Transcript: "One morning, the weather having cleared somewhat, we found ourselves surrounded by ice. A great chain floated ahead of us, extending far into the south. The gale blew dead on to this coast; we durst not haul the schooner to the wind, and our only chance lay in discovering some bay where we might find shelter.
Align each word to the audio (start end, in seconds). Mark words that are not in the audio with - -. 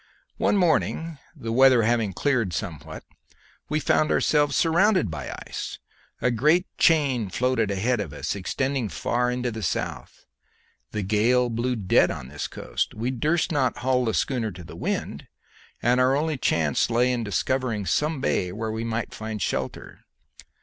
"One 0.37 0.57
morning, 0.57 1.19
the 1.35 1.51
weather 1.51 1.83
having 1.83 2.11
cleared 2.11 2.53
somewhat, 2.53 3.03
we 3.69 3.79
found 3.79 4.09
ourselves 4.09 4.55
surrounded 4.55 5.11
by 5.11 5.31
ice. 5.45 5.77
A 6.23 6.31
great 6.31 6.65
chain 6.79 7.29
floated 7.29 7.69
ahead 7.69 7.99
of 7.99 8.11
us, 8.11 8.35
extending 8.35 8.89
far 8.89 9.29
into 9.29 9.51
the 9.51 9.61
south. 9.61 10.25
The 10.89 11.03
gale 11.03 11.51
blew 11.51 11.75
dead 11.75 12.09
on 12.09 12.25
to 12.25 12.31
this 12.31 12.47
coast; 12.47 12.95
we 12.95 13.11
durst 13.11 13.51
not 13.51 13.77
haul 13.77 14.05
the 14.05 14.15
schooner 14.15 14.49
to 14.53 14.63
the 14.63 14.75
wind, 14.75 15.27
and 15.83 15.99
our 15.99 16.15
only 16.15 16.35
chance 16.39 16.89
lay 16.89 17.13
in 17.13 17.23
discovering 17.23 17.85
some 17.85 18.19
bay 18.19 18.51
where 18.51 18.71
we 18.71 18.83
might 18.83 19.13
find 19.13 19.39
shelter. 19.39 19.99